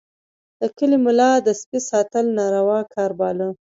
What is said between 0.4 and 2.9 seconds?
د کلي ملا د سپي ساتل ناروا